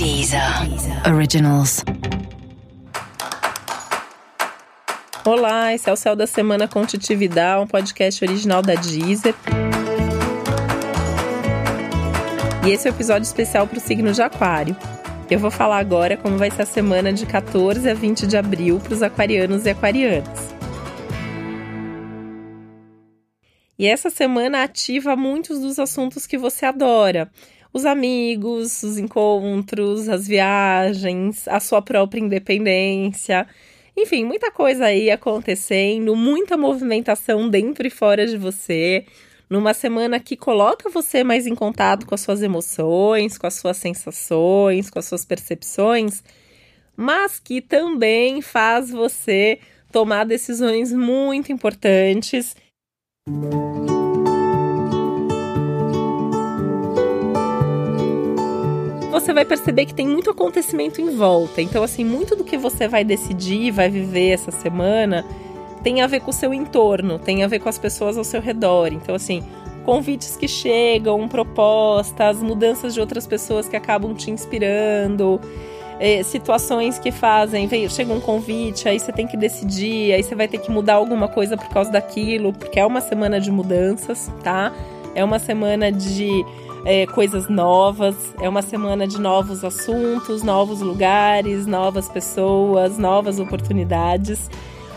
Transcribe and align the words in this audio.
Deezer 0.00 0.40
Originals. 1.14 1.84
Olá, 5.26 5.74
esse 5.74 5.90
é 5.90 5.92
o 5.92 5.96
Céu 5.96 6.16
da 6.16 6.26
Semana 6.26 6.66
com 6.66 6.86
Titividade, 6.86 7.62
um 7.62 7.66
podcast 7.66 8.24
original 8.24 8.62
da 8.62 8.76
Deezer. 8.76 9.34
E 12.66 12.70
esse 12.70 12.88
é 12.88 12.90
o 12.90 12.94
um 12.94 12.96
episódio 12.96 13.26
especial 13.26 13.66
para 13.66 13.76
o 13.76 13.80
signo 13.80 14.10
de 14.10 14.22
Aquário. 14.22 14.74
Eu 15.30 15.38
vou 15.38 15.50
falar 15.50 15.76
agora 15.76 16.16
como 16.16 16.38
vai 16.38 16.50
ser 16.50 16.62
a 16.62 16.66
semana 16.66 17.12
de 17.12 17.26
14 17.26 17.86
a 17.86 17.92
20 17.92 18.26
de 18.26 18.38
abril 18.38 18.80
para 18.80 18.94
os 18.94 19.02
aquarianos 19.02 19.66
e 19.66 19.68
aquarianas. 19.68 20.50
E 23.78 23.86
essa 23.86 24.08
semana 24.08 24.62
ativa 24.62 25.14
muitos 25.14 25.60
dos 25.60 25.78
assuntos 25.78 26.26
que 26.26 26.38
você 26.38 26.64
adora 26.64 27.30
os 27.72 27.84
amigos, 27.84 28.82
os 28.82 28.98
encontros, 28.98 30.08
as 30.08 30.26
viagens, 30.26 31.46
a 31.46 31.60
sua 31.60 31.80
própria 31.80 32.20
independência. 32.20 33.46
Enfim, 33.96 34.24
muita 34.24 34.50
coisa 34.50 34.86
aí 34.86 35.10
acontecendo, 35.10 36.16
muita 36.16 36.56
movimentação 36.56 37.48
dentro 37.48 37.86
e 37.86 37.90
fora 37.90 38.26
de 38.26 38.36
você. 38.36 39.04
Numa 39.48 39.74
semana 39.74 40.20
que 40.20 40.36
coloca 40.36 40.88
você 40.88 41.24
mais 41.24 41.46
em 41.46 41.54
contato 41.54 42.06
com 42.06 42.14
as 42.14 42.20
suas 42.20 42.40
emoções, 42.40 43.36
com 43.36 43.46
as 43.46 43.54
suas 43.54 43.76
sensações, 43.76 44.88
com 44.88 44.98
as 44.98 45.06
suas 45.06 45.24
percepções, 45.24 46.22
mas 46.96 47.40
que 47.40 47.60
também 47.60 48.40
faz 48.40 48.90
você 48.90 49.58
tomar 49.90 50.24
decisões 50.24 50.92
muito 50.92 51.50
importantes. 51.50 52.54
Você 59.20 59.32
vai 59.32 59.44
perceber 59.44 59.86
que 59.86 59.94
tem 59.94 60.08
muito 60.08 60.30
acontecimento 60.30 61.00
em 61.00 61.14
volta. 61.14 61.60
Então, 61.62 61.82
assim, 61.82 62.04
muito 62.04 62.34
do 62.34 62.44
que 62.44 62.56
você 62.56 62.88
vai 62.88 63.04
decidir, 63.04 63.70
vai 63.70 63.88
viver 63.88 64.30
essa 64.30 64.50
semana, 64.50 65.24
tem 65.82 66.00
a 66.02 66.06
ver 66.06 66.20
com 66.20 66.30
o 66.30 66.34
seu 66.34 66.52
entorno, 66.52 67.18
tem 67.18 67.44
a 67.44 67.46
ver 67.46 67.60
com 67.60 67.68
as 67.68 67.78
pessoas 67.78 68.16
ao 68.16 68.24
seu 68.24 68.40
redor. 68.40 68.92
Então, 68.92 69.14
assim, 69.14 69.42
convites 69.84 70.36
que 70.36 70.48
chegam, 70.48 71.28
propostas, 71.28 72.42
mudanças 72.42 72.94
de 72.94 73.00
outras 73.00 73.26
pessoas 73.26 73.68
que 73.68 73.76
acabam 73.76 74.14
te 74.14 74.30
inspirando, 74.30 75.40
eh, 75.98 76.22
situações 76.22 76.98
que 76.98 77.10
fazem, 77.10 77.68
chega 77.88 78.12
um 78.12 78.20
convite, 78.20 78.88
aí 78.88 78.98
você 78.98 79.12
tem 79.12 79.26
que 79.26 79.36
decidir, 79.36 80.12
aí 80.12 80.22
você 80.22 80.34
vai 80.34 80.48
ter 80.48 80.58
que 80.58 80.70
mudar 80.70 80.94
alguma 80.94 81.28
coisa 81.28 81.56
por 81.56 81.68
causa 81.68 81.90
daquilo, 81.90 82.52
porque 82.52 82.80
é 82.80 82.86
uma 82.86 83.00
semana 83.00 83.40
de 83.40 83.50
mudanças, 83.50 84.30
tá? 84.42 84.72
É 85.14 85.24
uma 85.24 85.38
semana 85.38 85.90
de 85.90 86.44
é, 86.84 87.06
coisas 87.06 87.48
novas. 87.48 88.14
É 88.40 88.48
uma 88.48 88.62
semana 88.62 89.06
de 89.06 89.20
novos 89.20 89.64
assuntos, 89.64 90.42
novos 90.42 90.80
lugares, 90.80 91.66
novas 91.66 92.08
pessoas, 92.08 92.98
novas 92.98 93.38
oportunidades. 93.38 94.50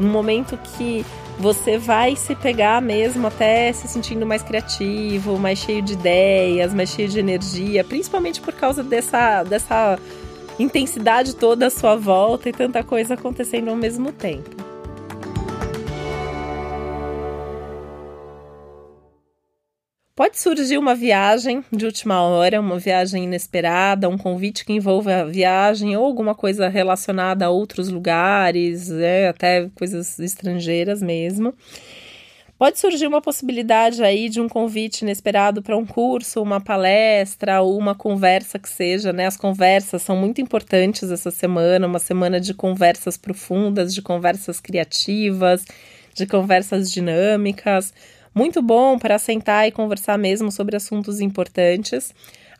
Um 0.00 0.08
momento 0.08 0.58
que 0.76 1.04
você 1.38 1.78
vai 1.78 2.14
se 2.16 2.34
pegar 2.34 2.80
mesmo 2.80 3.26
até 3.26 3.72
se 3.72 3.88
sentindo 3.88 4.24
mais 4.24 4.42
criativo, 4.42 5.38
mais 5.38 5.58
cheio 5.58 5.82
de 5.82 5.94
ideias, 5.94 6.72
mais 6.72 6.90
cheio 6.90 7.08
de 7.08 7.18
energia, 7.18 7.82
principalmente 7.82 8.40
por 8.40 8.54
causa 8.54 8.82
dessa, 8.82 9.42
dessa 9.42 9.98
intensidade 10.58 11.34
toda 11.34 11.66
à 11.66 11.70
sua 11.70 11.96
volta 11.96 12.48
e 12.48 12.52
tanta 12.52 12.82
coisa 12.82 13.14
acontecendo 13.14 13.68
ao 13.68 13.76
mesmo 13.76 14.12
tempo. 14.12 14.63
Pode 20.24 20.40
surgir 20.40 20.78
uma 20.78 20.94
viagem 20.94 21.62
de 21.70 21.84
última 21.84 22.22
hora, 22.22 22.58
uma 22.58 22.78
viagem 22.78 23.24
inesperada, 23.24 24.08
um 24.08 24.16
convite 24.16 24.64
que 24.64 24.72
envolva 24.72 25.16
a 25.16 25.24
viagem 25.24 25.94
ou 25.98 26.02
alguma 26.02 26.34
coisa 26.34 26.66
relacionada 26.66 27.44
a 27.44 27.50
outros 27.50 27.90
lugares, 27.90 28.90
é, 28.90 29.28
até 29.28 29.68
coisas 29.74 30.18
estrangeiras 30.18 31.02
mesmo. 31.02 31.52
Pode 32.58 32.78
surgir 32.78 33.06
uma 33.06 33.20
possibilidade 33.20 34.02
aí 34.02 34.30
de 34.30 34.40
um 34.40 34.48
convite 34.48 35.02
inesperado 35.02 35.60
para 35.60 35.76
um 35.76 35.84
curso, 35.84 36.40
uma 36.40 36.58
palestra 36.58 37.60
ou 37.60 37.76
uma 37.76 37.94
conversa 37.94 38.58
que 38.58 38.70
seja, 38.70 39.12
né? 39.12 39.26
As 39.26 39.36
conversas 39.36 40.00
são 40.00 40.16
muito 40.16 40.40
importantes 40.40 41.10
essa 41.10 41.30
semana, 41.30 41.86
uma 41.86 41.98
semana 41.98 42.40
de 42.40 42.54
conversas 42.54 43.18
profundas, 43.18 43.92
de 43.92 44.00
conversas 44.00 44.58
criativas, 44.58 45.66
de 46.14 46.26
conversas 46.26 46.90
dinâmicas 46.90 47.92
muito 48.34 48.60
bom 48.62 48.98
para 48.98 49.18
sentar 49.18 49.66
e 49.68 49.72
conversar 49.72 50.18
mesmo 50.18 50.50
sobre 50.50 50.76
assuntos 50.76 51.20
importantes. 51.20 52.12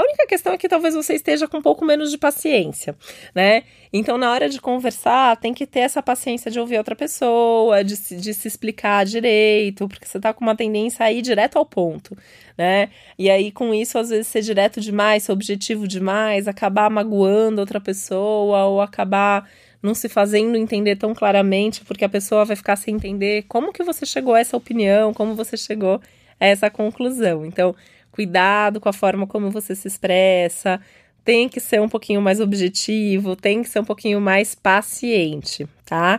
A 0.00 0.02
única 0.02 0.26
questão 0.26 0.54
é 0.54 0.56
que 0.56 0.66
talvez 0.66 0.94
você 0.94 1.12
esteja 1.12 1.46
com 1.46 1.58
um 1.58 1.62
pouco 1.62 1.84
menos 1.84 2.10
de 2.10 2.16
paciência, 2.16 2.96
né? 3.34 3.64
Então, 3.92 4.16
na 4.16 4.30
hora 4.30 4.48
de 4.48 4.58
conversar, 4.58 5.36
tem 5.36 5.52
que 5.52 5.66
ter 5.66 5.80
essa 5.80 6.02
paciência 6.02 6.50
de 6.50 6.58
ouvir 6.58 6.78
outra 6.78 6.96
pessoa, 6.96 7.84
de 7.84 7.96
se, 7.96 8.16
de 8.16 8.32
se 8.32 8.48
explicar 8.48 9.04
direito, 9.04 9.86
porque 9.86 10.06
você 10.06 10.18
tá 10.18 10.32
com 10.32 10.42
uma 10.42 10.56
tendência 10.56 11.04
a 11.04 11.12
ir 11.12 11.20
direto 11.20 11.58
ao 11.58 11.66
ponto, 11.66 12.16
né? 12.56 12.88
E 13.18 13.28
aí, 13.28 13.52
com 13.52 13.74
isso, 13.74 13.98
às 13.98 14.08
vezes, 14.08 14.26
ser 14.28 14.40
direto 14.40 14.80
demais, 14.80 15.24
ser 15.24 15.32
objetivo 15.32 15.86
demais, 15.86 16.48
acabar 16.48 16.88
magoando 16.88 17.60
outra 17.60 17.78
pessoa 17.78 18.64
ou 18.64 18.80
acabar 18.80 19.50
não 19.82 19.94
se 19.94 20.08
fazendo 20.08 20.56
entender 20.56 20.96
tão 20.96 21.14
claramente, 21.14 21.84
porque 21.84 22.06
a 22.06 22.08
pessoa 22.08 22.46
vai 22.46 22.56
ficar 22.56 22.76
sem 22.76 22.94
entender 22.94 23.44
como 23.48 23.70
que 23.70 23.82
você 23.82 24.06
chegou 24.06 24.32
a 24.32 24.40
essa 24.40 24.56
opinião, 24.56 25.12
como 25.12 25.34
você 25.34 25.58
chegou 25.58 26.00
a 26.40 26.46
essa 26.46 26.70
conclusão. 26.70 27.44
Então, 27.44 27.76
cuidado 28.20 28.80
com 28.80 28.88
a 28.90 28.92
forma 28.92 29.26
como 29.26 29.50
você 29.50 29.74
se 29.74 29.88
expressa, 29.88 30.78
tem 31.24 31.48
que 31.48 31.58
ser 31.58 31.80
um 31.80 31.88
pouquinho 31.88 32.20
mais 32.20 32.38
objetivo, 32.38 33.34
tem 33.34 33.62
que 33.62 33.68
ser 33.70 33.80
um 33.80 33.84
pouquinho 33.84 34.20
mais 34.20 34.54
paciente, 34.54 35.66
tá? 35.86 36.18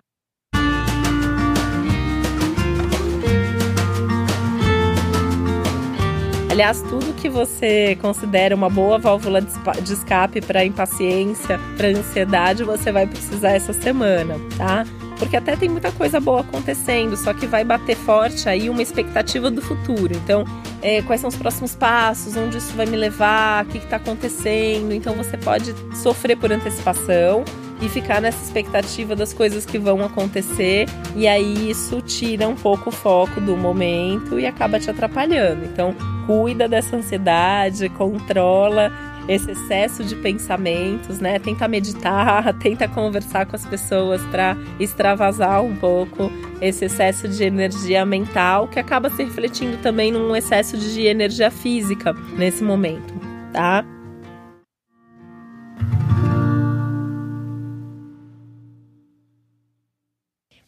Aliás, 6.50 6.82
tudo 6.82 7.14
que 7.14 7.30
você 7.30 7.96
considera 8.02 8.56
uma 8.56 8.70
boa 8.70 8.98
válvula 8.98 9.40
de 9.40 9.94
escape 9.94 10.42
para 10.42 10.66
impaciência, 10.66 11.60
para 11.78 11.90
ansiedade, 11.90 12.64
você 12.64 12.92
vai 12.92 13.06
precisar 13.06 13.52
essa 13.52 13.74
semana, 13.74 14.36
tá? 14.58 14.86
Porque 15.22 15.38
até 15.38 15.56
tem 15.56 15.70
muita 15.70 15.92
coisa 15.92 16.20
boa 16.20 16.42
acontecendo, 16.42 17.16
só 17.16 17.32
que 17.32 17.46
vai 17.46 17.64
bater 17.64 17.96
forte 17.96 18.50
aí 18.50 18.72
uma 18.72 18.82
expectativa 18.82 19.52
do 19.52 19.62
futuro. 19.62 20.16
Então, 20.16 20.44
é, 20.82 21.04
quais 21.04 21.22
são 21.22 21.28
os 21.28 21.36
próximos 21.36 21.76
passos, 21.76 22.36
onde 22.36 22.58
isso 22.58 22.74
vai 22.74 22.88
me 22.88 22.98
levar, 22.98 23.64
o 23.64 23.68
que 23.68 23.78
está 23.78 23.98
acontecendo. 23.98 24.92
Então, 24.92 25.14
você 25.14 25.38
pode 25.38 25.76
sofrer 26.02 26.36
por 26.36 26.52
antecipação 26.52 27.46
e 27.80 27.88
ficar 27.88 28.20
nessa 28.20 28.44
expectativa 28.44 29.16
das 29.16 29.32
coisas 29.32 29.64
que 29.64 29.78
vão 29.78 30.04
acontecer, 30.04 30.88
e 31.16 31.28
aí 31.28 31.70
isso 31.70 32.02
tira 32.02 32.48
um 32.48 32.56
pouco 32.56 32.90
o 32.90 32.92
foco 32.92 33.40
do 33.40 33.56
momento 33.56 34.40
e 34.40 34.48
acaba 34.48 34.80
te 34.80 34.90
atrapalhando. 34.90 35.66
Então, 35.66 35.96
cuida 36.26 36.68
dessa 36.68 36.96
ansiedade, 36.96 37.90
controla 37.90 38.92
esse 39.34 39.52
excesso 39.52 40.04
de 40.04 40.16
pensamentos, 40.18 41.20
né? 41.20 41.40
Tenta 41.40 41.66
meditar, 41.68 42.54
tenta 42.60 42.88
conversar 42.88 43.46
com 43.46 43.56
as 43.56 43.66
pessoas 43.66 44.22
para 44.26 44.58
extravasar 44.78 45.64
um 45.64 45.76
pouco 45.76 46.30
esse 46.62 46.86
excesso 46.86 47.30
de 47.30 47.44
energia 47.44 48.06
mental 48.06 48.68
que 48.68 48.78
acaba 48.78 49.10
se 49.10 49.24
refletindo 49.24 49.78
também 49.78 50.12
num 50.12 50.36
excesso 50.36 50.78
de 50.78 51.06
energia 51.06 51.50
física 51.50 52.14
nesse 52.38 52.62
momento, 52.62 53.14
tá? 53.54 53.86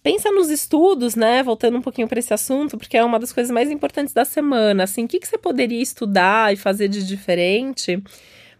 Pensa 0.01 0.31
nos 0.31 0.49
estudos, 0.49 1.15
né? 1.15 1.43
Voltando 1.43 1.77
um 1.77 1.81
pouquinho 1.81 2.07
para 2.07 2.19
esse 2.19 2.33
assunto, 2.33 2.77
porque 2.77 2.97
é 2.97 3.03
uma 3.03 3.19
das 3.19 3.31
coisas 3.31 3.51
mais 3.51 3.69
importantes 3.69 4.13
da 4.13 4.25
semana. 4.25 4.83
Assim, 4.83 5.05
o 5.05 5.07
que, 5.07 5.19
que 5.19 5.27
você 5.27 5.37
poderia 5.37 5.81
estudar 5.81 6.53
e 6.53 6.57
fazer 6.57 6.89
de 6.89 7.05
diferente 7.05 8.01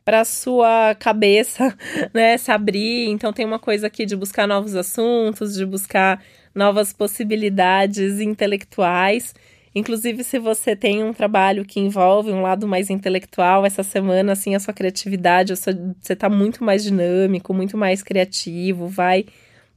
para 0.03 0.25
sua 0.25 0.95
cabeça, 0.95 1.75
né, 2.13 2.37
se 2.37 2.51
abrir? 2.51 3.09
Então 3.09 3.31
tem 3.31 3.45
uma 3.45 3.59
coisa 3.59 3.87
aqui 3.87 4.05
de 4.05 4.15
buscar 4.15 4.47
novos 4.47 4.75
assuntos, 4.75 5.55
de 5.55 5.65
buscar 5.65 6.21
novas 6.53 6.93
possibilidades 6.93 8.19
intelectuais. 8.19 9.33
Inclusive, 9.75 10.23
se 10.23 10.37
você 10.37 10.75
tem 10.75 11.03
um 11.03 11.13
trabalho 11.13 11.65
que 11.65 11.79
envolve 11.79 12.31
um 12.31 12.43
lado 12.43 12.67
mais 12.67 12.91
intelectual, 12.91 13.65
essa 13.65 13.81
semana, 13.81 14.33
assim, 14.33 14.53
a 14.53 14.59
sua 14.59 14.73
criatividade, 14.73 15.55
você 15.55 16.13
está 16.13 16.29
muito 16.29 16.63
mais 16.63 16.83
dinâmico, 16.83 17.53
muito 17.53 17.75
mais 17.75 18.03
criativo, 18.03 18.87
vai 18.87 19.25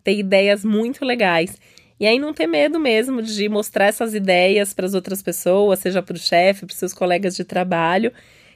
ter 0.04 0.18
ideias 0.18 0.64
muito 0.64 1.02
legais. 1.02 1.58
E 1.98 2.06
aí 2.06 2.18
não 2.18 2.34
ter 2.34 2.46
medo 2.46 2.78
mesmo 2.78 3.22
de 3.22 3.48
mostrar 3.48 3.86
essas 3.86 4.14
ideias 4.14 4.74
para 4.74 4.84
as 4.84 4.92
outras 4.92 5.22
pessoas, 5.22 5.78
seja 5.78 6.02
para 6.02 6.14
o 6.14 6.18
chefe, 6.18 6.66
para 6.66 6.72
os 6.74 6.78
seus 6.78 6.92
colegas 6.92 7.34
de 7.34 7.42
trabalho, 7.42 8.12